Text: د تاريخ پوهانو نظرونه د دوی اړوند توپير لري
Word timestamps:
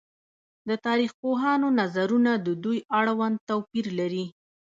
د 0.69 0.71
تاريخ 0.85 1.11
پوهانو 1.21 1.67
نظرونه 1.79 2.31
د 2.45 2.47
دوی 2.63 2.79
اړوند 2.99 3.35
توپير 3.49 3.85
لري 3.99 4.25